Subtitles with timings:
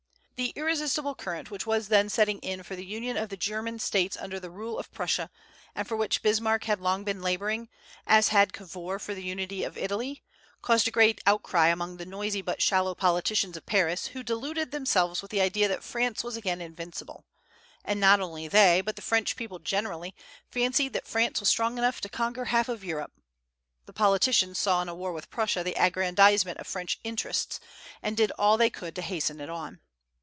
[0.41, 4.17] The irresistible current which was then setting in for the union of the German States
[4.19, 5.29] under the rule of Prussia,
[5.75, 7.69] and for which Bismarck had long been laboring,
[8.07, 10.23] as had Cavour for the unity of Italy,
[10.63, 15.21] caused a great outcry among the noisy but shallow politicians of Paris, who deluded themselves
[15.21, 17.23] with the idea that France was again invincible;
[17.85, 20.15] and not only they, but the French people generally,
[20.49, 23.11] fancied that France was strong enough to conquer half of Europe,
[23.85, 27.59] The politicians saw in a war with Prussia the aggrandizement of French interests,
[28.01, 29.81] and did all they could to hasten it on.